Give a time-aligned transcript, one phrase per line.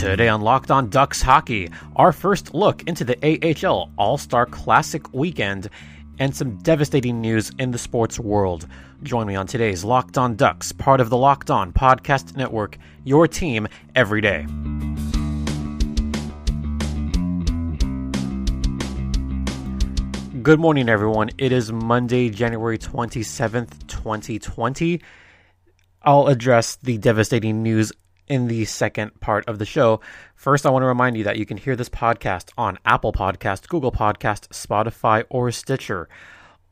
[0.00, 5.12] Today on Locked On Ducks Hockey, our first look into the AHL All Star Classic
[5.12, 5.68] weekend
[6.18, 8.66] and some devastating news in the sports world.
[9.02, 13.28] Join me on today's Locked On Ducks, part of the Locked On Podcast Network, your
[13.28, 14.46] team every day.
[20.42, 21.28] Good morning, everyone.
[21.36, 25.02] It is Monday, January 27th, 2020.
[26.02, 27.92] I'll address the devastating news
[28.30, 30.00] in the second part of the show.
[30.36, 33.68] First, I want to remind you that you can hear this podcast on Apple Podcast,
[33.68, 36.08] Google Podcast, Spotify, or Stitcher.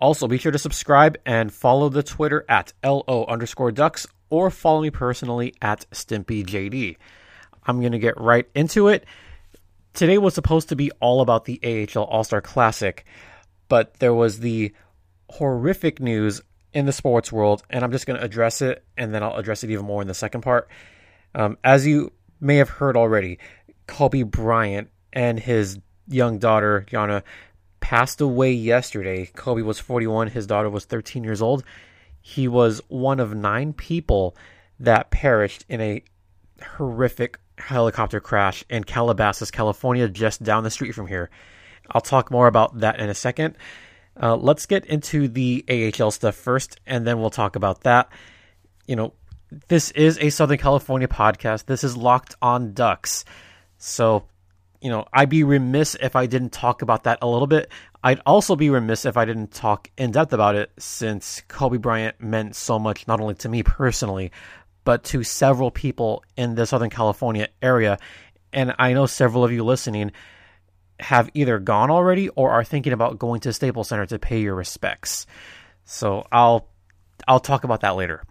[0.00, 4.82] Also, be sure to subscribe and follow the Twitter at LO underscore ducks or follow
[4.82, 6.96] me personally at StimpyJD.
[7.66, 9.04] I'm going to get right into it.
[9.94, 13.04] Today was supposed to be all about the AHL All Star Classic,
[13.68, 14.72] but there was the
[15.28, 16.40] horrific news
[16.72, 19.64] in the sports world, and I'm just going to address it, and then I'll address
[19.64, 20.68] it even more in the second part.
[21.34, 23.38] Um, as you may have heard already,
[23.86, 27.22] Kobe Bryant and his young daughter, Gianna,
[27.80, 29.26] passed away yesterday.
[29.34, 31.64] Kobe was 41, his daughter was 13 years old.
[32.20, 34.36] He was one of nine people
[34.80, 36.02] that perished in a
[36.76, 41.30] horrific helicopter crash in Calabasas, California, just down the street from here.
[41.90, 43.56] I'll talk more about that in a second.
[44.20, 48.10] Uh, let's get into the AHL stuff first, and then we'll talk about that.
[48.86, 49.12] You know,
[49.50, 51.66] this is a Southern California podcast.
[51.66, 53.24] This is Locked on Ducks.
[53.78, 54.24] So,
[54.80, 57.70] you know, I'd be remiss if I didn't talk about that a little bit.
[58.02, 62.20] I'd also be remiss if I didn't talk in depth about it since Kobe Bryant
[62.20, 64.32] meant so much, not only to me personally,
[64.84, 67.98] but to several people in the Southern California area.
[68.52, 70.12] And I know several of you listening
[71.00, 74.54] have either gone already or are thinking about going to Staples Center to pay your
[74.54, 75.26] respects.
[75.84, 76.68] So I'll
[77.26, 78.22] I'll talk about that later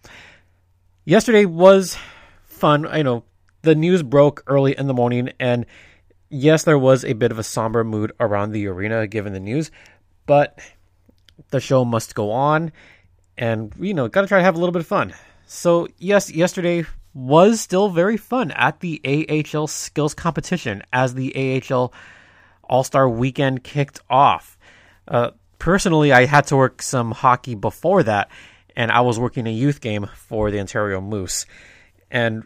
[1.07, 1.97] yesterday was
[2.43, 2.85] fun.
[2.85, 3.23] I know
[3.61, 5.65] the news broke early in the morning, and
[6.29, 9.71] yes, there was a bit of a somber mood around the arena given the news,
[10.25, 10.59] but
[11.49, 12.71] the show must go on,
[13.37, 15.13] and you know, got to try to have a little bit of fun.
[15.47, 21.93] So, yes, yesterday was still very fun at the AHL skills competition as the AHL
[22.65, 24.57] All Star weekend kicked off.
[25.07, 28.29] Uh, personally, I had to work some hockey before that,
[28.77, 31.47] and I was working a youth game for the Ontario Moose.
[32.11, 32.45] And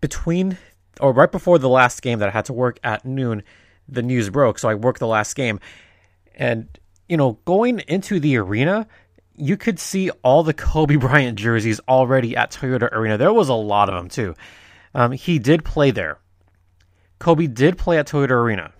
[0.00, 0.58] between
[1.00, 3.42] or right before the last game that I had to work at noon,
[3.88, 4.58] the news broke.
[4.58, 5.58] So I worked the last game.
[6.34, 6.68] And,
[7.08, 8.86] you know, going into the arena,
[9.34, 13.16] you could see all the Kobe Bryant jerseys already at Toyota Arena.
[13.16, 14.34] There was a lot of them, too.
[14.94, 16.18] Um, he did play there.
[17.18, 18.72] Kobe did play at Toyota Arena.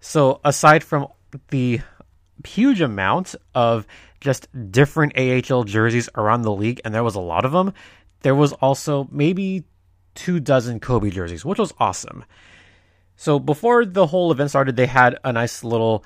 [0.00, 1.08] So aside from
[1.48, 1.80] the
[2.46, 3.86] huge amount of
[4.20, 7.72] just different AHL jerseys around the league, and there was a lot of them.
[8.20, 9.64] There was also maybe
[10.14, 12.24] two dozen Kobe jerseys, which was awesome.
[13.16, 16.04] So before the whole event started, they had a nice little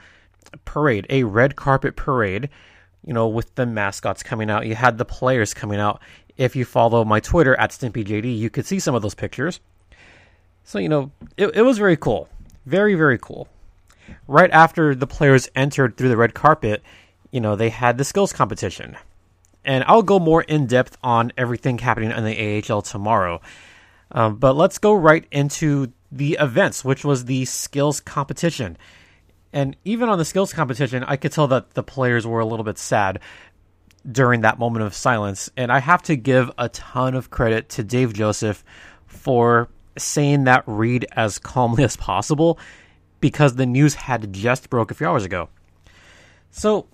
[0.64, 2.48] parade, a red carpet parade,
[3.04, 4.66] you know, with the mascots coming out.
[4.66, 6.00] You had the players coming out.
[6.36, 9.60] If you follow my Twitter at StimpyJD, you could see some of those pictures.
[10.64, 12.28] So, you know, it, it was very cool.
[12.66, 13.48] Very, very cool.
[14.26, 16.82] Right after the players entered through the red carpet,
[17.34, 18.96] you know, they had the skills competition.
[19.64, 23.40] And I'll go more in depth on everything happening in the AHL tomorrow.
[24.12, 28.78] Um, but let's go right into the events, which was the skills competition.
[29.52, 32.62] And even on the skills competition, I could tell that the players were a little
[32.62, 33.18] bit sad
[34.08, 35.50] during that moment of silence.
[35.56, 38.62] And I have to give a ton of credit to Dave Joseph
[39.06, 39.68] for
[39.98, 42.60] saying that read as calmly as possible
[43.18, 45.48] because the news had just broke a few hours ago.
[46.52, 46.86] So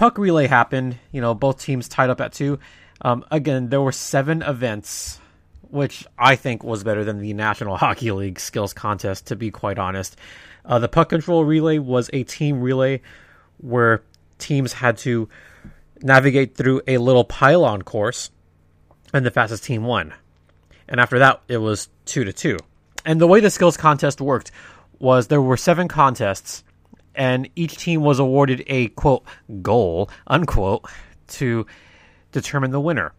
[0.00, 0.98] puck relay happened.
[1.12, 2.58] You know, both teams tied up at two.
[3.02, 5.20] Um, again, there were seven events,
[5.68, 9.78] which I think was better than the National Hockey League skills contest, to be quite
[9.78, 10.16] honest.
[10.64, 13.02] Uh, the puck control relay was a team relay
[13.58, 14.02] where
[14.38, 15.28] teams had to
[16.00, 18.30] navigate through a little pylon course,
[19.12, 20.14] and the fastest team won.
[20.88, 22.56] And after that, it was two to two.
[23.04, 24.50] And the way the skills contest worked
[24.98, 26.64] was there were seven contests
[27.20, 29.24] and each team was awarded a quote
[29.60, 30.86] goal unquote
[31.26, 31.66] to
[32.32, 33.12] determine the winner.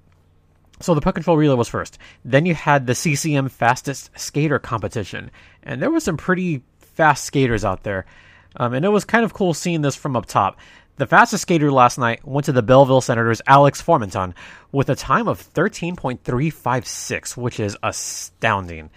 [0.80, 2.00] So the puck control relay was first.
[2.25, 5.30] Then you had the CCM fastest skater competition,
[5.62, 8.07] and there were some pretty fast skaters out there.
[8.56, 10.57] Um, and it was kind of cool seeing this from up top.
[10.97, 14.33] The fastest skater last night went to the Belleville Senators' Alex Formenton
[14.71, 18.89] with a time of 13.356, which is astounding.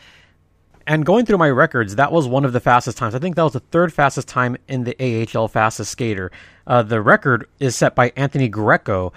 [0.86, 3.14] And going through my records, that was one of the fastest times.
[3.14, 6.30] I think that was the third fastest time in the AHL fastest skater.
[6.66, 9.12] Uh, the record is set by Anthony Greco.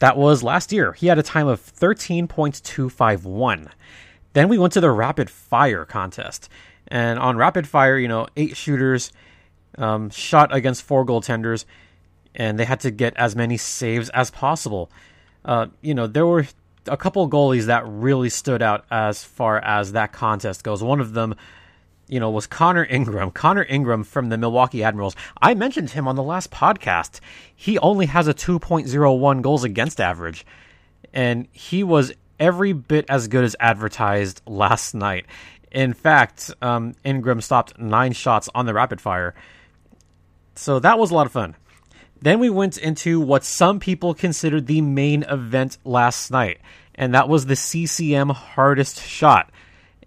[0.00, 0.92] That was last year.
[0.92, 3.68] He had a time of 13.251.
[4.32, 6.48] Then we went to the rapid fire contest.
[6.88, 9.12] And on rapid fire, you know, eight shooters
[9.78, 11.64] um, shot against four goaltenders,
[12.34, 14.90] and they had to get as many saves as possible.
[15.44, 16.46] Uh, you know, there were
[16.86, 20.82] a couple goalies that really stood out as far as that contest goes.
[20.82, 21.34] One of them,
[22.08, 23.30] you know, was Connor Ingram.
[23.30, 25.16] Connor Ingram from the Milwaukee Admirals.
[25.40, 27.20] I mentioned him on the last podcast.
[27.54, 30.44] He only has a 2.01 goals against average,
[31.12, 35.26] and he was every bit as good as advertised last night.
[35.70, 39.34] In fact, um, Ingram stopped nine shots on the rapid fire.
[40.54, 41.56] So that was a lot of fun.
[42.24, 46.58] Then we went into what some people considered the main event last night,
[46.94, 49.50] and that was the CCM hardest shot.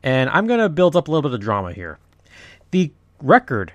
[0.01, 1.99] And I'm going to build up a little bit of drama here.
[2.71, 2.91] The
[3.21, 3.71] record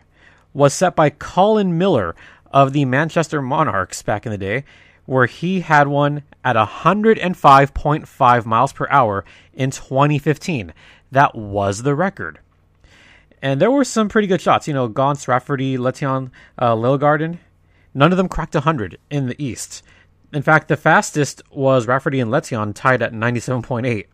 [0.52, 2.16] was set by Colin Miller
[2.50, 4.64] of the Manchester Monarchs back in the day,
[5.06, 9.24] where he had one at 105.5 miles per hour
[9.54, 10.72] in 2015.
[11.12, 12.40] That was the record.
[13.40, 14.66] And there were some pretty good shots.
[14.66, 17.38] You know, Gaunce, Rafferty, Letion, uh, Lilgarden.
[17.94, 19.82] None of them cracked 100 in the East.
[20.32, 24.06] In fact, the fastest was Rafferty and Letion tied at 97.8.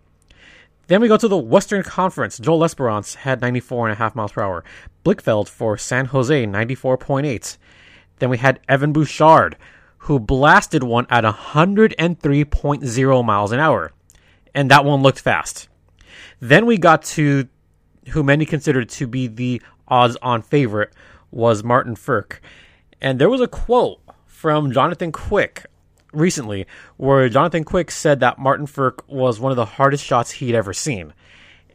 [0.89, 2.39] Then we go to the Western Conference.
[2.39, 4.65] Joel L'Esperance had 94.5 miles per hour.
[5.05, 7.57] Blickfeld for San Jose, 94.8.
[8.19, 9.57] Then we had Evan Bouchard,
[9.99, 13.93] who blasted one at 103.0 miles an hour.
[14.55, 15.69] And that one looked fast.
[16.41, 17.49] Then we got to
[18.09, 20.93] who many considered to be the odds on favorite
[21.31, 22.39] was Martin Frk.
[23.00, 25.67] And there was a quote from Jonathan Quick
[26.12, 26.67] recently
[26.97, 30.73] where Jonathan Quick said that Martin Frk was one of the hardest shots he'd ever
[30.73, 31.12] seen.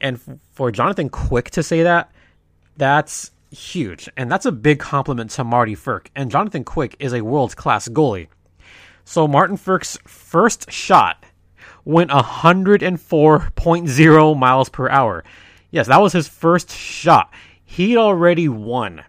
[0.02, 0.20] And
[0.52, 2.12] for Jonathan Quick to say that,
[2.78, 4.10] that's huge.
[4.18, 6.08] And that's a big compliment to Marty Frk.
[6.16, 8.28] And Jonathan Quick is a world class goalie.
[9.06, 11.24] So Martin Frk's first shot
[11.86, 15.24] went 104.0 miles per hour.
[15.72, 17.34] Yes, that was his first shot.
[17.64, 19.04] He'd already won.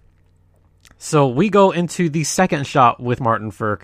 [1.05, 3.83] So we go into the second shot with Martin Frk,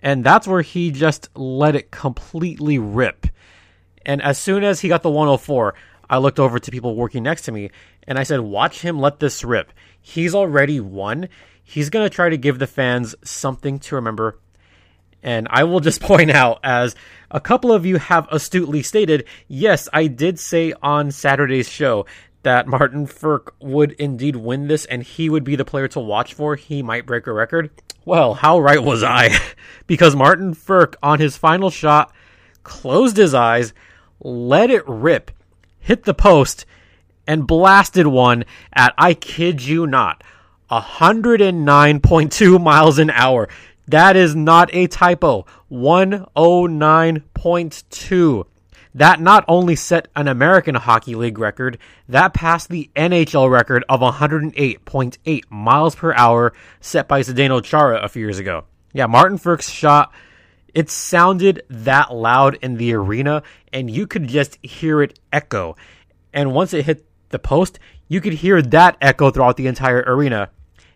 [0.00, 3.26] and that's where he just let it completely rip.
[4.06, 5.74] And as soon as he got the 104,
[6.08, 7.72] I looked over to people working next to me
[8.08, 9.70] and I said, Watch him let this rip.
[10.00, 11.28] He's already won.
[11.62, 14.38] He's going to try to give the fans something to remember.
[15.22, 16.96] And I will just point out, as
[17.30, 22.06] a couple of you have astutely stated, yes, I did say on Saturday's show
[22.42, 26.34] that Martin Frk would indeed win this and he would be the player to watch
[26.34, 26.56] for.
[26.56, 27.70] He might break a record.
[28.04, 29.38] Well, how right was I?
[29.86, 32.12] because Martin Frk, on his final shot,
[32.62, 33.72] closed his eyes,
[34.20, 35.30] let it rip,
[35.78, 36.66] hit the post,
[37.26, 40.24] and blasted one at, I kid you not,
[40.70, 43.48] 109.2 miles an hour.
[43.86, 45.44] That is not a typo.
[45.70, 48.46] 109.2.
[48.94, 51.78] That not only set an American Hockey League record,
[52.08, 58.08] that passed the NHL record of 108.8 miles per hour set by Zdeno Chara a
[58.08, 58.64] few years ago.
[58.92, 60.12] Yeah, Martin Frk's shot,
[60.74, 63.42] it sounded that loud in the arena,
[63.72, 65.76] and you could just hear it echo.
[66.32, 67.78] And once it hit the post,
[68.08, 70.50] you could hear that echo throughout the entire arena.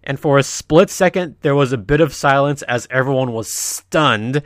[0.05, 4.43] And for a split second, there was a bit of silence as everyone was stunned.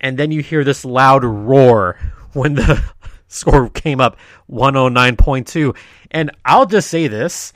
[0.00, 1.96] And then you hear this loud roar
[2.32, 2.82] when the
[3.28, 4.16] score came up
[4.50, 5.76] 109.2.
[6.10, 7.52] And I'll just say this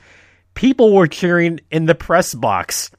[0.54, 2.90] people were cheering in the press box.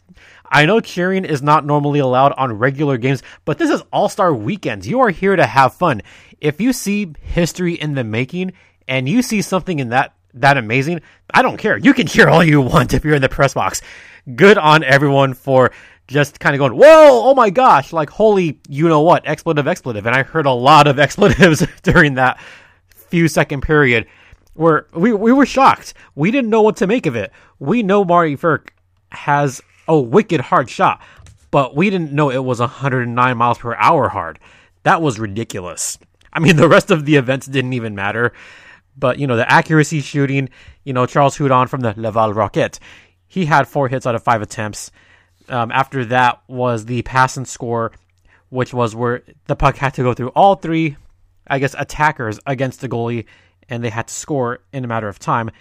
[0.54, 4.34] I know cheering is not normally allowed on regular games, but this is All Star
[4.34, 4.88] weekends.
[4.88, 6.02] You are here to have fun.
[6.40, 8.54] If you see history in the making
[8.88, 11.02] and you see something in that that amazing,
[11.34, 11.78] I don't care.
[11.78, 13.82] You can cheer all you want if you're in the press box.
[14.36, 15.72] Good on everyone for
[16.14, 20.06] just kind of going, whoa, oh my gosh, like holy, you know what, expletive, expletive.
[20.06, 22.40] And I heard a lot of expletives during that
[22.90, 24.08] few second period
[24.54, 25.94] where we, we were shocked.
[26.16, 27.32] We didn't know what to make of it.
[27.60, 28.70] We know Marty Frk
[29.12, 31.02] has a wicked hard shot,
[31.52, 34.40] but we didn't know it was 109 miles per hour hard.
[34.84, 35.98] That was ridiculous.
[36.32, 38.34] I mean, the rest of the events didn't even matter.
[38.96, 40.50] But, you know, the accuracy shooting,
[40.84, 42.80] you know, Charles Hudon from the Laval Rocket,
[43.28, 44.92] he had four hits out of five attempts.
[45.50, 47.92] Um, after that was the pass and score,
[48.50, 50.98] which was where the puck had to go through all three,
[51.48, 53.26] I guess, attackers against the goalie,
[53.70, 55.52] and they had to score in a matter of time.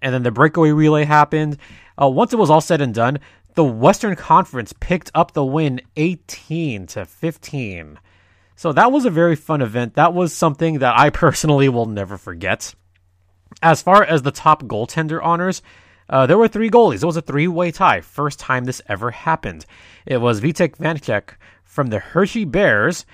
[0.00, 1.58] And then the breakaway relay happened.
[2.00, 3.20] Uh, once it was all said and done,
[3.54, 7.98] the Western Conference picked up the win 18 to 15.
[8.56, 9.94] So that was a very fun event.
[9.94, 12.74] That was something that I personally will never forget.
[13.62, 15.62] As far as the top goaltender honors,
[16.12, 17.02] uh, there were three goalies.
[17.02, 18.02] It was a three-way tie.
[18.02, 19.64] First time this ever happened.
[20.06, 21.30] It was Vitek Vanecek
[21.64, 23.06] from the Hershey Bears,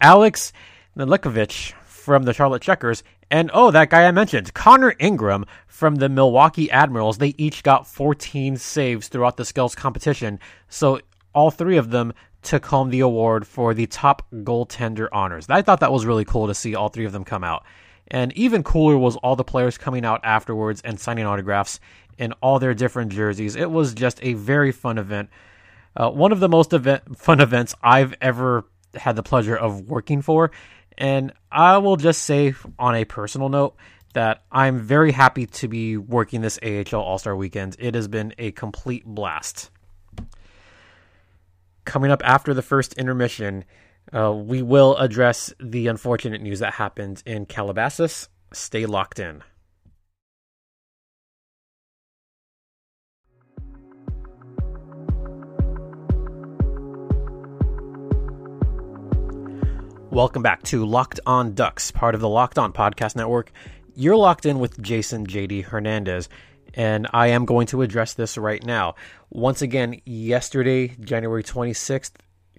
[0.00, 0.52] Alex
[0.96, 6.08] Nedeljkovic from the Charlotte Checkers, and oh, that guy I mentioned, Connor Ingram from the
[6.08, 7.18] Milwaukee Admirals.
[7.18, 10.38] They each got 14 saves throughout the skills competition.
[10.68, 11.00] So
[11.34, 15.46] all three of them took home the award for the top goaltender honors.
[15.48, 17.64] I thought that was really cool to see all three of them come out.
[18.08, 21.80] And even cooler was all the players coming out afterwards and signing autographs
[22.18, 23.56] in all their different jerseys.
[23.56, 25.30] It was just a very fun event.
[25.96, 30.22] Uh, one of the most event, fun events I've ever had the pleasure of working
[30.22, 30.50] for.
[30.96, 33.76] And I will just say, on a personal note,
[34.14, 37.76] that I'm very happy to be working this AHL All Star weekend.
[37.78, 39.70] It has been a complete blast.
[41.84, 43.64] Coming up after the first intermission,
[44.14, 48.28] uh, we will address the unfortunate news that happened in Calabasas.
[48.52, 49.42] Stay locked in.
[60.14, 63.50] Welcome back to Locked On Ducks, part of the Locked On Podcast Network.
[63.96, 66.28] You're locked in with Jason JD Hernandez,
[66.72, 68.94] and I am going to address this right now.
[69.30, 72.12] Once again, yesterday, January 26th,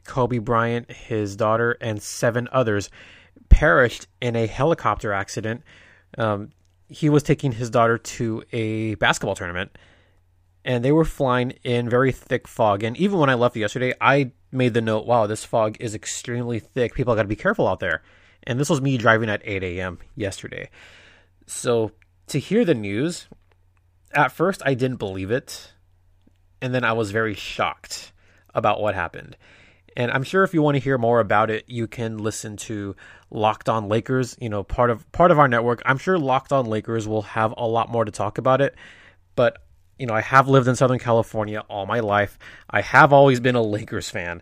[0.03, 2.89] Kobe Bryant, his daughter, and seven others
[3.47, 5.63] perished in a helicopter accident.
[6.17, 6.49] Um,
[6.89, 9.77] he was taking his daughter to a basketball tournament,
[10.65, 12.83] and they were flying in very thick fog.
[12.83, 16.59] And even when I left yesterday, I made the note, wow, this fog is extremely
[16.59, 16.95] thick.
[16.95, 18.01] People got to be careful out there.
[18.43, 19.99] And this was me driving at 8 a.m.
[20.15, 20.71] yesterday.
[21.45, 21.91] So
[22.27, 23.27] to hear the news,
[24.11, 25.71] at first I didn't believe it.
[26.61, 28.11] And then I was very shocked
[28.55, 29.37] about what happened.
[29.95, 32.95] And I'm sure if you want to hear more about it, you can listen to
[33.29, 35.81] Locked On Lakers, you know, part of part of our network.
[35.85, 38.75] I'm sure Locked On Lakers will have a lot more to talk about it,
[39.35, 39.64] but
[39.97, 42.37] you know, I have lived in Southern California all my life.
[42.69, 44.41] I have always been a Lakers fan.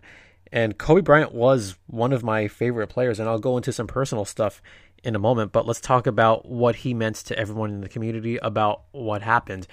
[0.52, 4.24] And Kobe Bryant was one of my favorite players, and I'll go into some personal
[4.24, 4.62] stuff
[5.02, 8.36] in a moment, but let's talk about what he meant to everyone in the community
[8.38, 9.66] about what happened.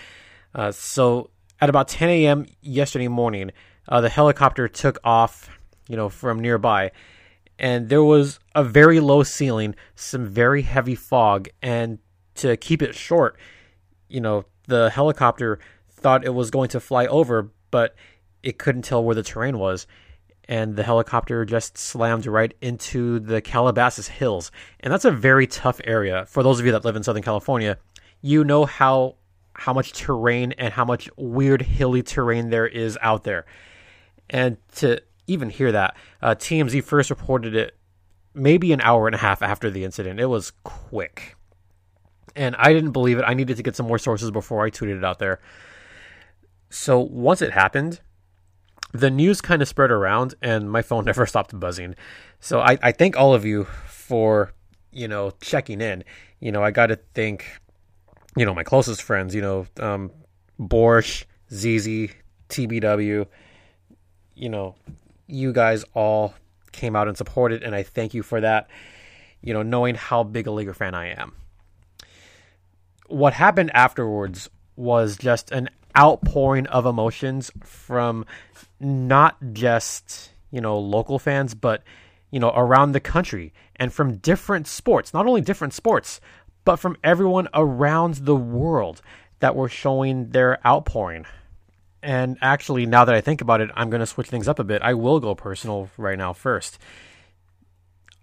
[0.53, 2.45] Uh, so, at about 10 a.m.
[2.61, 3.51] yesterday morning,
[3.87, 5.49] uh, the helicopter took off,
[5.87, 6.91] you know, from nearby,
[7.57, 11.99] and there was a very low ceiling, some very heavy fog, and
[12.35, 13.37] to keep it short,
[14.09, 15.59] you know, the helicopter
[15.91, 17.93] thought it was going to fly over, but
[18.41, 19.85] it couldn't tell where the terrain was.
[20.45, 24.49] And the helicopter just slammed right into the Calabasas Hills.
[24.79, 26.25] And that's a very tough area.
[26.25, 27.77] For those of you that live in Southern California,
[28.21, 29.15] you know how
[29.53, 33.45] how much terrain and how much weird hilly terrain there is out there.
[34.29, 37.77] And to even hear that, uh, TMZ first reported it
[38.33, 40.19] maybe an hour and a half after the incident.
[40.19, 41.35] It was quick
[42.35, 43.23] and I didn't believe it.
[43.27, 45.39] I needed to get some more sources before I tweeted it out there.
[46.69, 47.99] So once it happened,
[48.93, 51.95] the news kind of spread around, and my phone never stopped buzzing.
[52.39, 54.53] So I, I thank all of you for
[54.91, 56.03] you know checking in.
[56.39, 57.45] You know, I got to thank
[58.35, 59.35] you know my closest friends.
[59.35, 60.11] You know, um,
[60.59, 62.13] Borscht, ZZ,
[62.49, 63.27] TBW.
[64.33, 64.75] You know,
[65.27, 66.33] you guys all
[66.71, 68.69] came out and supported, and I thank you for that.
[69.41, 71.33] You know, knowing how big a Laker fan I am
[73.11, 78.25] what happened afterwards was just an outpouring of emotions from
[78.79, 81.83] not just you know local fans but
[82.31, 86.21] you know around the country and from different sports not only different sports
[86.63, 89.01] but from everyone around the world
[89.39, 91.25] that were showing their outpouring.
[92.03, 94.63] And actually now that i think about it i'm going to switch things up a
[94.63, 94.81] bit.
[94.81, 96.79] I will go personal right now first.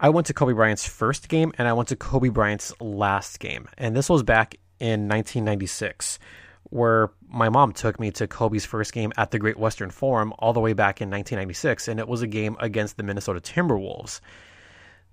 [0.01, 3.69] I went to kobe bryant's first game and i went to kobe bryant's last game.
[3.77, 6.19] And this was back in 1996,
[6.71, 10.53] where my mom took me to Kobe's first game at the Great Western Forum all
[10.53, 14.21] the way back in 1996, and it was a game against the Minnesota Timberwolves.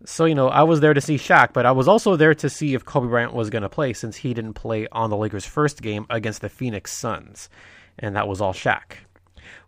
[0.03, 2.49] So, you know, I was there to see Shaq, but I was also there to
[2.49, 5.45] see if Kobe Bryant was going to play since he didn't play on the Lakers'
[5.45, 7.49] first game against the Phoenix Suns,
[7.97, 8.97] and that was all Shaq.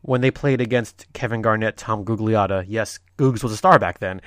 [0.01, 4.21] When they played against Kevin Garnett, Tom Gugliotta, yes, Googs was a star back then,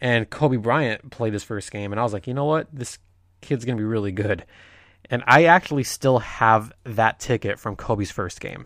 [0.00, 2.68] and Kobe Bryant played his first game, and I was like, you know what?
[2.72, 2.98] This
[3.40, 4.44] kid's going to be really good.
[5.12, 8.64] And I actually still have that ticket from Kobe's first game.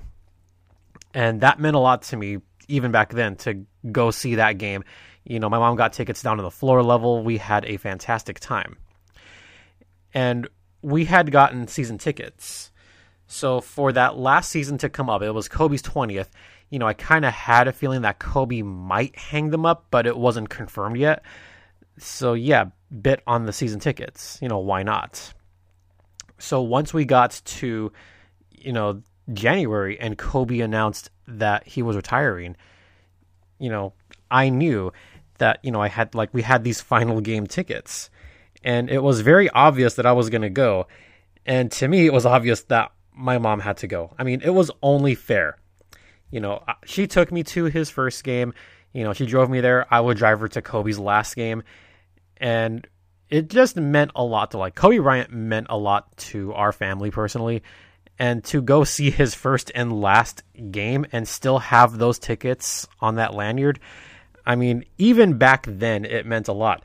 [1.13, 2.39] And that meant a lot to me
[2.69, 4.85] even back then to go see that game.
[5.25, 7.25] You know, my mom got tickets down to the floor level.
[7.25, 8.77] We had a fantastic time.
[10.15, 10.49] And
[10.83, 12.71] we had gotten season tickets.
[13.27, 16.29] So for that last season to come up, it was Kobe's 20th.
[16.71, 20.07] You know, I kind of had a feeling that Kobe might hang them up, but
[20.07, 21.25] it wasn't confirmed yet.
[21.99, 22.67] So yeah,
[23.03, 24.39] bit on the season tickets.
[24.41, 25.35] You know, why not?
[26.39, 27.93] So once we got to,
[28.51, 29.03] you know,
[29.33, 32.57] January and Kobe announced that he was retiring,
[33.59, 33.93] you know,
[34.31, 34.93] I knew
[35.39, 38.11] that, you know, I had like we had these final game tickets.
[38.65, 40.89] And it was very obvious that I was going to go.
[41.45, 44.13] And to me, it was obvious that my mom had to go.
[44.19, 45.57] I mean, it was only fair.
[46.31, 48.53] You know, she took me to his first game.
[48.93, 49.87] You know, she drove me there.
[49.93, 51.63] I would drive her to Kobe's last game.
[52.39, 52.87] And
[53.31, 57.11] it just meant a lot to like Kobe Bryant meant a lot to our family
[57.11, 57.63] personally.
[58.19, 63.17] And to go see his first and last game and still have those tickets on
[63.17, 63.81] that lanyard,
[64.45, 66.83] I mean, even back then, it meant a lot.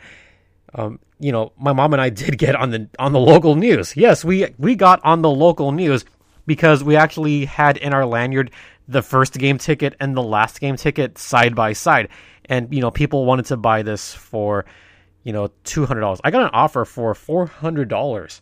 [0.74, 3.96] Um, you know, my mom and I did get on the on the local news.
[3.96, 6.06] Yes, we we got on the local news
[6.48, 8.52] because we actually had in our lanyard
[8.88, 12.10] the first game ticket and the last game ticket side by side.
[12.46, 14.66] And you know, people wanted to buy this for
[15.24, 16.22] you know two hundred dollars.
[16.24, 18.42] I got an offer for four hundred dollars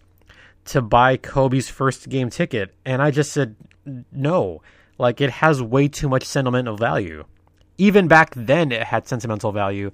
[0.65, 3.55] to buy Kobe's first game ticket, and I just said
[4.11, 4.61] no.
[4.97, 7.25] Like it has way too much sentimental value
[7.79, 9.89] even back then it had sentimental value.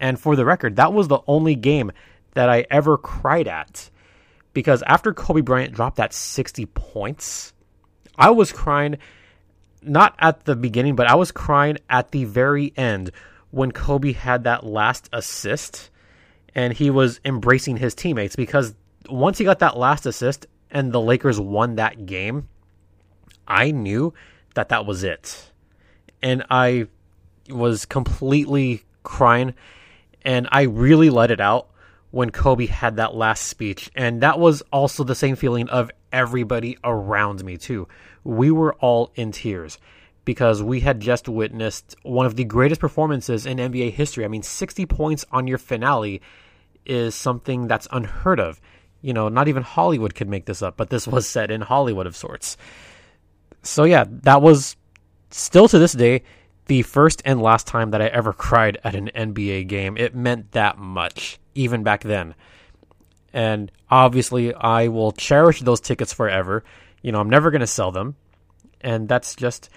[0.00, 1.92] And for the record, that was the only game
[2.32, 3.90] that I ever cried at.
[4.52, 7.52] Because after Kobe Bryant dropped that 60 points,
[8.18, 8.96] I was crying
[9.82, 13.10] not at the beginning, but I was crying at the very end
[13.50, 15.90] when Kobe had that last assist
[16.56, 18.74] and he was embracing his teammates because
[19.10, 22.48] once he got that last assist and the Lakers won that game,
[23.46, 24.14] I knew
[24.54, 25.52] that that was it.
[26.22, 26.88] And I
[27.50, 29.54] was completely crying,
[30.22, 31.68] and I really let it out
[32.10, 33.90] when Kobe had that last speech.
[33.94, 37.86] And that was also the same feeling of everybody around me, too.
[38.24, 39.78] We were all in tears
[40.24, 44.24] because we had just witnessed one of the greatest performances in NBA history.
[44.24, 46.22] I mean, 60 points on your finale
[46.86, 48.60] is something that's unheard of.
[49.02, 52.06] You know, not even Hollywood could make this up, but this was set in Hollywood
[52.06, 52.56] of sorts.
[53.62, 54.76] So, yeah, that was
[55.30, 56.22] still to this day
[56.66, 59.96] the first and last time that I ever cried at an NBA game.
[59.96, 62.34] It meant that much, even back then.
[63.32, 66.64] And obviously, I will cherish those tickets forever.
[67.02, 68.16] You know, I'm never going to sell them.
[68.80, 69.68] And that's just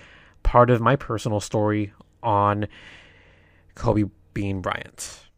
[0.43, 2.67] part of my personal story on
[3.75, 5.28] Kobe Bean Bryant.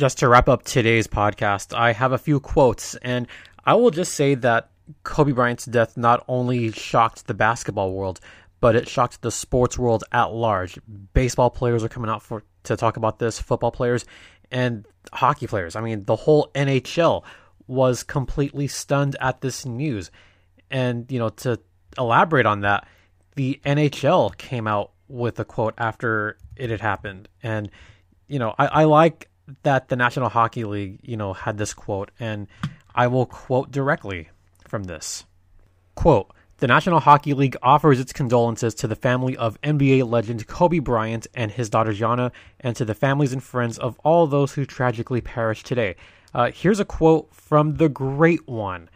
[0.00, 3.28] Just to wrap up today's podcast, I have a few quotes, and
[3.66, 4.70] I will just say that
[5.02, 8.18] Kobe Bryant's death not only shocked the basketball world,
[8.62, 10.78] but it shocked the sports world at large.
[11.12, 14.06] Baseball players are coming out for to talk about this, football players
[14.50, 15.76] and hockey players.
[15.76, 17.22] I mean, the whole NHL
[17.66, 20.10] was completely stunned at this news.
[20.70, 21.60] And, you know, to
[21.98, 22.88] elaborate on that,
[23.36, 27.28] the NHL came out with a quote after it had happened.
[27.42, 27.70] And,
[28.28, 29.26] you know, I, I like
[29.62, 32.46] that the National Hockey League, you know, had this quote, and
[32.94, 34.28] I will quote directly
[34.66, 35.24] from this.
[35.94, 40.78] Quote, the National Hockey League offers its condolences to the family of NBA legend Kobe
[40.78, 44.66] Bryant and his daughter Gianna, and to the families and friends of all those who
[44.66, 45.96] tragically perished today.
[46.34, 48.90] Uh, here's a quote from the great one.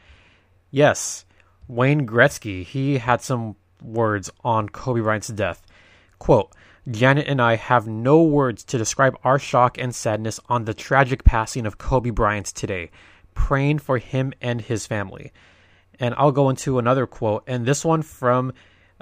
[0.71, 1.25] Yes,
[1.67, 5.63] Wayne Gretzky, he had some words on Kobe Bryant's death.
[6.19, 6.53] Quote,
[6.91, 11.25] Janet and I have no words to describe our shock and sadness on the tragic
[11.25, 12.91] passing of Kobe Bryant today,
[13.33, 15.33] praying for him and his family.
[15.99, 18.53] And I'll go into another quote, and this one from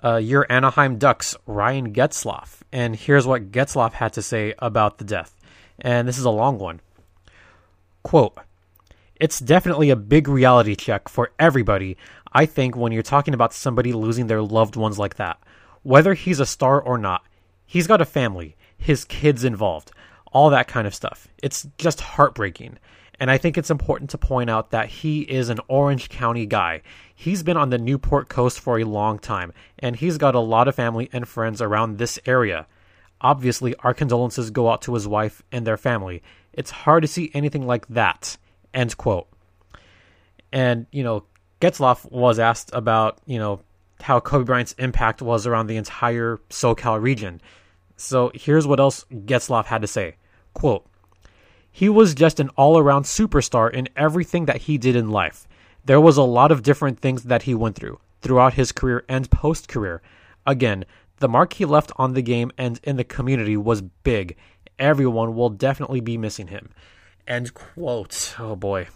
[0.02, 2.60] uh, your Anaheim Ducks, Ryan Getzlaf.
[2.70, 5.40] And here's what Getzlaf had to say about the death.
[5.80, 6.80] And this is a long one.
[8.04, 8.38] Quote,
[9.16, 11.96] it's definitely a big reality check for everybody,
[12.32, 15.40] I think, when you're talking about somebody losing their loved ones like that.
[15.82, 17.22] Whether he's a star or not,
[17.66, 19.92] he's got a family, his kids involved,
[20.32, 21.28] all that kind of stuff.
[21.42, 22.78] It's just heartbreaking.
[23.20, 26.82] And I think it's important to point out that he is an Orange County guy.
[27.14, 30.66] He's been on the Newport coast for a long time, and he's got a lot
[30.66, 32.66] of family and friends around this area.
[33.20, 36.22] Obviously, our condolences go out to his wife and their family.
[36.52, 38.36] It's hard to see anything like that.
[38.74, 39.28] End quote.
[40.50, 41.24] And, you know,
[41.60, 43.60] Getzlaf was asked about, you know,
[44.02, 47.40] how Kobe Bryant's impact was around the entire SoCal region.
[47.96, 50.16] So here's what else Getzlaf had to say.
[50.54, 50.86] Quote,
[51.70, 55.48] he was just an all around superstar in everything that he did in life.
[55.84, 59.30] There was a lot of different things that he went through throughout his career and
[59.30, 60.00] post career.
[60.46, 60.84] Again,
[61.18, 64.36] the mark he left on the game and in the community was big.
[64.78, 66.70] Everyone will definitely be missing him.
[67.26, 68.34] End quote.
[68.38, 68.88] Oh boy.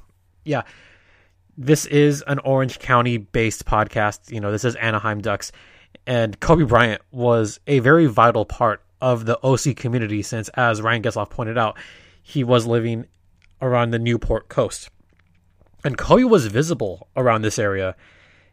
[0.44, 0.62] Yeah.
[1.58, 4.30] This is an Orange County based podcast.
[4.30, 5.52] You know, this is Anaheim Ducks.
[6.06, 11.02] And Kobe Bryant was a very vital part of the OC community since, as Ryan
[11.02, 11.78] Getzlaf pointed out,
[12.22, 13.06] he was living
[13.62, 14.90] around the Newport coast.
[15.82, 17.96] And Kobe was visible around this area.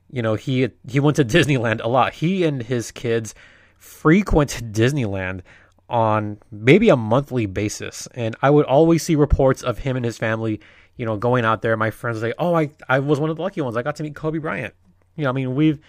[0.10, 2.14] You know, he he went to Disneyland a lot.
[2.14, 3.36] He and his kids
[3.78, 5.42] frequent Disneyland
[5.90, 8.08] on maybe a monthly basis.
[8.14, 10.62] And I would always see reports of him and his family,
[10.98, 11.76] you know, going out there.
[11.78, 13.78] My friends say, "Oh, I I was one of the lucky ones.
[13.78, 14.74] I got to meet Kobe Bryant."
[15.16, 15.80] You know, I mean, we've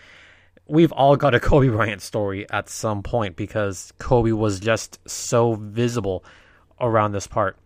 [0.67, 5.55] we've all got a Kobe Bryant story at some point because Kobe was just so
[5.55, 6.25] visible
[6.81, 7.57] around this part.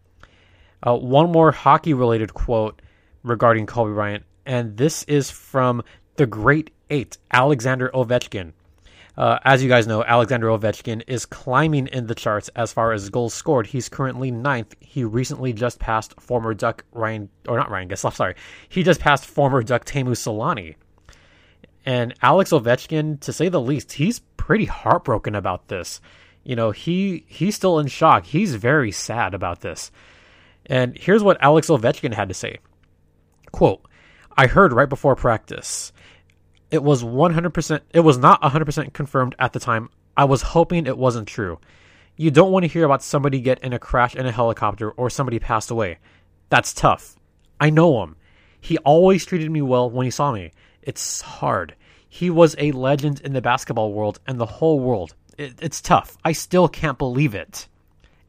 [0.86, 2.80] Uh, one more hockey related quote
[3.22, 5.82] regarding Kobe Bryant, and this is from
[6.16, 8.52] the great eight, Alexander Ovechkin.
[9.18, 13.10] Uh, as you guys know, Alexander Ovechkin is climbing in the charts as far as
[13.10, 13.66] goals scored.
[13.66, 14.76] He's currently ninth.
[14.78, 18.36] He recently just passed former Duck Ryan, or not Ryan Getzlaf, sorry.
[18.68, 20.76] He just passed former Duck Teemu Selanne.
[21.84, 26.00] And Alex Ovechkin, to say the least, he's pretty heartbroken about this.
[26.44, 28.24] You know, he he's still in shock.
[28.24, 29.90] He's very sad about this.
[30.66, 32.58] And here's what Alex Ovechkin had to say.
[33.50, 33.82] Quote,
[34.36, 35.92] I heard right before practice
[36.70, 39.88] it was 100%, it was not 100% confirmed at the time.
[40.16, 41.58] I was hoping it wasn't true.
[42.16, 45.08] You don't want to hear about somebody get in a crash in a helicopter or
[45.08, 45.98] somebody passed away.
[46.50, 47.16] That's tough.
[47.60, 48.16] I know him.
[48.60, 50.52] He always treated me well when he saw me.
[50.82, 51.74] It's hard.
[52.08, 55.14] He was a legend in the basketball world and the whole world.
[55.36, 56.16] It, it's tough.
[56.24, 57.68] I still can't believe it.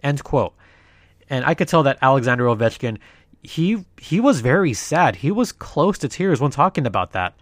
[0.03, 0.53] End quote.
[1.29, 2.97] And I could tell that Alexander Ovechkin,
[3.41, 5.17] he he was very sad.
[5.17, 7.33] He was close to tears when talking about that.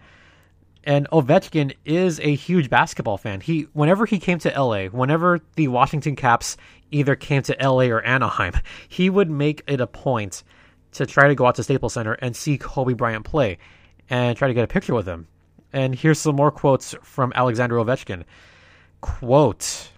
[0.84, 3.40] And Ovechkin is a huge basketball fan.
[3.40, 6.56] He whenever he came to LA, whenever the Washington Caps
[6.90, 8.54] either came to LA or Anaheim,
[8.88, 10.42] he would make it a point
[10.92, 13.58] to try to go out to Staples Center and see Kobe Bryant play
[14.08, 15.26] and try to get a picture with him.
[15.72, 18.24] And here's some more quotes from Alexander Ovechkin.
[19.00, 19.90] Quote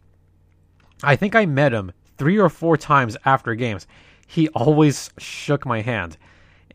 [1.03, 3.87] I think I met him three or four times after games.
[4.27, 6.17] He always shook my hand.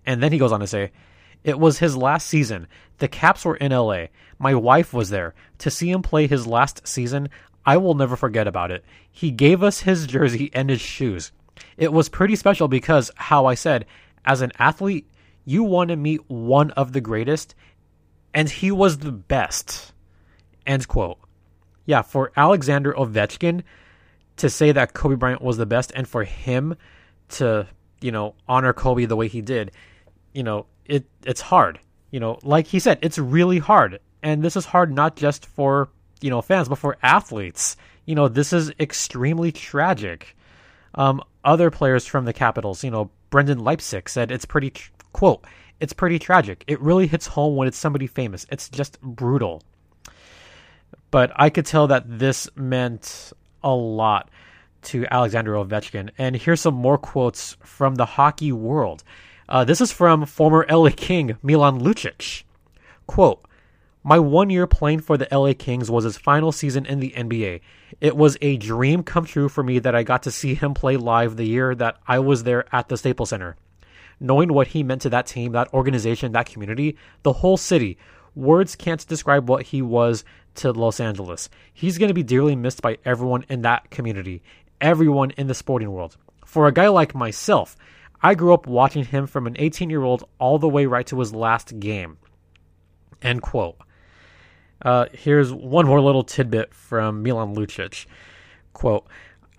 [0.05, 0.91] And then he goes on to say,
[1.45, 2.67] it was his last season.
[2.97, 4.07] The Caps were in LA.
[4.39, 5.35] My wife was there.
[5.59, 7.29] To see him play his last season,
[7.63, 8.83] I will never forget about it.
[9.11, 11.31] He gave us his jersey and his shoes.
[11.77, 13.85] It was pretty special because, how I said,
[14.25, 15.07] as an athlete,
[15.45, 17.53] you want to meet one of the greatest,
[18.33, 19.93] and he was the best.
[20.65, 21.19] End quote.
[21.85, 23.61] Yeah, for Alexander Ovechkin
[24.37, 26.75] to say that Kobe Bryant was the best and for him
[27.29, 27.67] to,
[28.01, 29.71] you know, honor Kobe the way he did,
[30.33, 31.79] you know, it it's hard.
[32.11, 33.99] You know, like he said, it's really hard.
[34.23, 35.89] And this is hard not just for,
[36.21, 37.77] you know, fans, but for athletes.
[38.05, 40.35] You know, this is extremely tragic.
[40.95, 44.73] Um, other players from the Capitals, you know, Brendan Leipsic said it's pretty,
[45.11, 45.45] quote,
[45.79, 46.63] it's pretty tragic.
[46.67, 48.45] It really hits home when it's somebody famous.
[48.49, 49.61] It's just brutal.
[51.11, 54.29] But I could tell that this meant a lot
[54.83, 56.11] to Alexander Ovechkin.
[56.17, 59.03] And here's some more quotes from the hockey world.
[59.47, 62.43] Uh, this is from former LA King Milan Lucic.
[63.05, 63.45] Quote,
[64.03, 67.61] my one year playing for the LA Kings was his final season in the NBA.
[68.01, 70.97] It was a dream come true for me that I got to see him play
[70.97, 73.55] live the year that I was there at the Staples Center.
[74.19, 77.97] Knowing what he meant to that team, that organization, that community, the whole city,
[78.35, 80.23] words can't describe what he was
[80.55, 81.49] to Los Angeles.
[81.73, 84.41] He's going to be dearly missed by everyone in that community,
[84.79, 86.15] everyone in the sporting world.
[86.45, 87.75] For a guy like myself,
[88.25, 91.19] I grew up watching him from an 18 year old all the way right to
[91.19, 92.17] his last game.
[93.21, 93.77] End quote.
[94.81, 98.07] Uh, here's one more little tidbit from Milan Lucic.
[98.73, 99.05] Quote,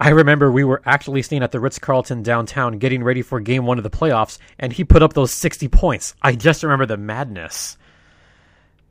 [0.00, 3.66] I remember we were actually staying at the Ritz Carlton downtown getting ready for game
[3.66, 6.16] one of the playoffs, and he put up those 60 points.
[6.20, 7.78] I just remember the madness.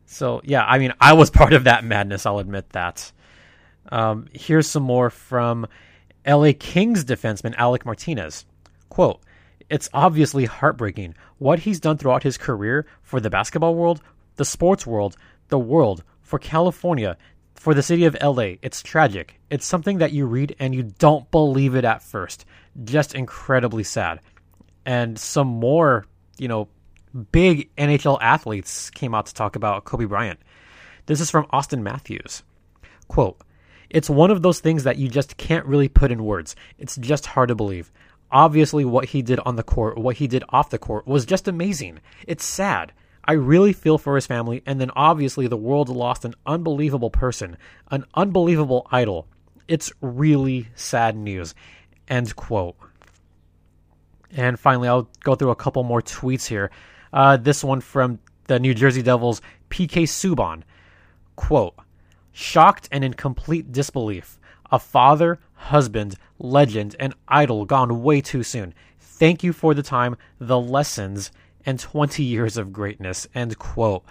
[0.06, 3.12] So, yeah, I mean, I was part of that madness, I'll admit that.
[3.90, 5.68] Um, here's some more from
[6.26, 8.46] LA Kings defenseman Alec Martinez.
[8.88, 9.20] Quote,
[9.70, 14.02] it's obviously heartbreaking what he's done throughout his career for the basketball world,
[14.36, 17.18] the sports world, the world, for California,
[17.56, 18.56] for the city of LA.
[18.62, 19.40] It's tragic.
[19.50, 22.46] It's something that you read and you don't believe it at first.
[22.84, 24.20] Just incredibly sad.
[24.86, 26.06] And some more,
[26.38, 26.68] you know,
[27.32, 30.40] big NHL athletes came out to talk about Kobe Bryant.
[31.06, 32.44] This is from Auston Matthews.
[33.08, 33.40] Quote,
[33.90, 36.56] it's one of those things that you just can't really put in words.
[36.78, 37.92] It's just hard to believe
[38.36, 41.48] obviously what he did on the court, what he did off the court was just
[41.48, 42.00] amazing.
[42.28, 42.92] It's sad.
[43.24, 47.58] I really feel for his family, and then obviously the world lost an unbelievable person,
[47.90, 49.26] an unbelievable idol.
[49.70, 51.56] It's really sad news.
[52.10, 52.76] End quote.
[54.36, 56.72] And finally, I'll go through a couple more tweets here.
[57.14, 60.64] Uh, this one from the New Jersey Devils, PK Subban.
[61.38, 61.76] Quote,
[62.34, 64.38] shocked and in complete disbelief.
[64.74, 68.74] A father, husband, legend, and idol gone way too soon.
[69.00, 71.32] Thank you for the time, the lessons,
[71.66, 73.28] and 20 years of greatness.
[73.34, 74.04] End quote.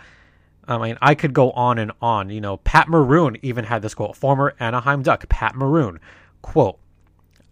[0.67, 2.31] I mean, I could go on and on.
[2.31, 4.17] You know, Pat Maroon even had this quote.
[4.17, 6.01] Former Anaheim Duck, Pat Maroon.
[6.43, 6.79] Quote,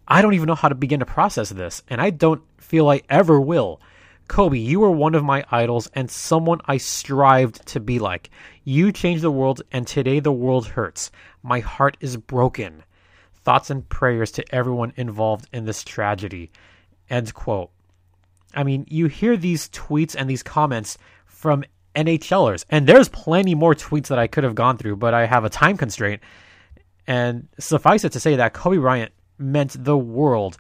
[0.08, 3.02] I don't even know how to begin to process this, and I don't feel I
[3.08, 3.80] ever will.
[4.28, 8.30] Kobe, you were one of my idols and someone I strived to be like.
[8.64, 11.10] You changed the world, and today the world hurts.
[11.42, 12.82] My heart is broken.
[13.44, 16.50] Thoughts and prayers to everyone involved in this tragedy.
[17.10, 17.70] End quote.
[18.54, 21.64] I mean, you hear these tweets and these comments from
[21.96, 25.44] NHLers, and there's plenty more tweets that I could have gone through, but I have
[25.44, 26.22] a time constraint.
[27.06, 30.56] And suffice it to say that Kobe Bryant meant the world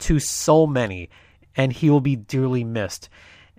[0.00, 1.10] to so many,
[1.56, 3.08] and he will be dearly missed.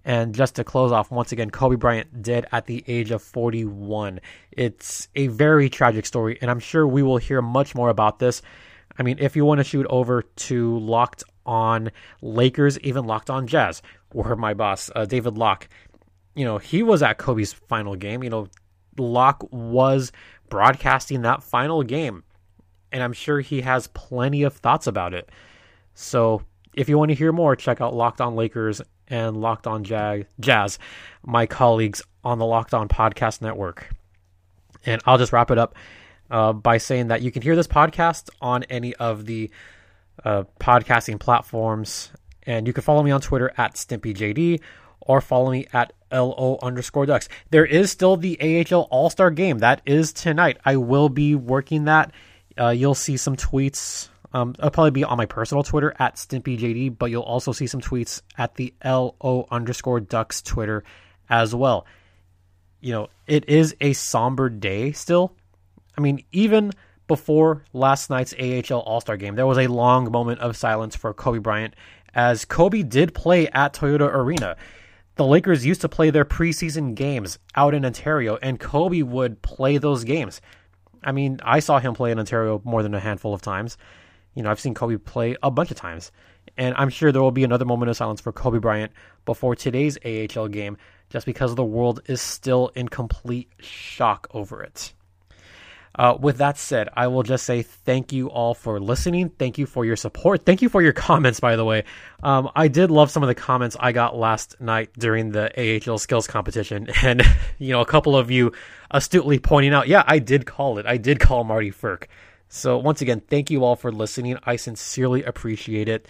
[0.10, 4.20] And just to close off, once again, Kobe Bryant did at the age of 41.
[4.52, 8.42] It's a very tragic story, and I'm sure we will hear much more about this.
[8.98, 11.92] I mean, if you want to shoot over to Locked On
[12.24, 15.70] Lakers, even Locked On Jazz, where my boss, uh, David Locke,
[16.34, 18.24] you know, he was at Kobe's final game.
[18.24, 18.48] You know,
[18.98, 20.12] Locke was
[20.50, 22.24] broadcasting that final game,
[22.92, 25.30] and I'm sure he has plenty of thoughts about it.
[25.94, 26.42] So
[26.74, 30.28] if you want to hear more, check out Locked On Lakers and Locked On Jag-
[30.40, 30.80] Jazz,
[31.26, 33.90] my colleagues on the Locked On Podcast Network.
[34.86, 35.76] And I'll just wrap it up
[36.32, 39.50] uh, by saying that you can hear this podcast on any of the
[40.24, 42.12] uh, podcasting platforms.
[42.44, 44.62] And you can follow me on Twitter at StimpyJD
[45.02, 47.30] or follow me at LO underscore Ducks.
[47.52, 49.60] There is still the AHL All Star game.
[49.60, 50.58] That is tonight.
[50.66, 52.12] I will be working that.
[52.60, 56.98] Uh, you'll see some tweets um, it'll probably be on my personal Twitter at StimpyJD,
[56.98, 60.84] but you'll also see some tweets at the LO underscore Ducks Twitter
[61.30, 61.86] as well.
[62.80, 65.34] You know, it is a somber day still.
[65.98, 66.72] I mean, even
[67.08, 71.14] before last night's AHL All Star game, there was a long moment of silence for
[71.14, 71.76] Kobe Bryant
[72.14, 74.56] as Kobe did play at Toyota Arena.
[75.16, 79.78] The Lakers used to play their preseason games out in Ontario, and Kobe would play
[79.78, 80.40] those games.
[81.04, 83.78] I mean, I saw him play in Ontario more than a handful of times.
[84.34, 86.12] You know, I've seen Kobe play a bunch of times.
[86.58, 88.92] And I'm sure there will be another moment of silence for Kobe Bryant
[89.26, 90.78] before today's AHL game,
[91.10, 94.94] just because the world is still in complete shock over it.
[95.96, 99.30] Uh, with that said, I will just say thank you all for listening.
[99.30, 100.46] Thank you for your support.
[100.46, 101.84] Thank you for your comments, by the way.
[102.24, 105.98] Um, I did love some of the comments I got last night during the AHL
[105.98, 106.88] skills competition.
[107.04, 107.24] And,
[107.58, 108.52] you know, a couple of you
[108.92, 110.86] astutely pointing out, yeah, I did call it.
[110.86, 112.06] I did call Marty Frk.
[112.50, 114.38] So, once again, thank you all for listening.
[114.44, 116.08] I sincerely appreciate it.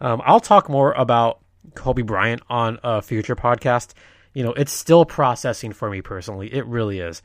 [0.00, 1.40] Um, I'll talk more about
[1.74, 3.92] Kobe Bryant on a future podcast.
[4.32, 6.52] You know, it's still processing for me personally.
[6.52, 7.22] It really is.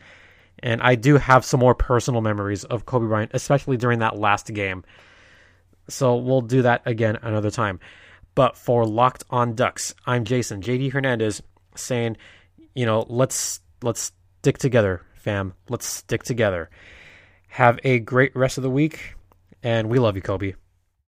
[0.59, 4.51] And I do have some more personal memories of Kobe Bryant, especially during that last
[4.53, 4.83] game.
[5.87, 7.79] So we'll do that again another time.
[8.33, 11.41] But for Locked on Ducks, I'm Jason JD Hernandez
[11.75, 12.17] saying,
[12.73, 15.53] you know, let's let's stick together, fam.
[15.69, 16.69] Let's stick together.
[17.55, 19.15] Have a great rest of the week,
[19.63, 20.55] and we love you, Kobe.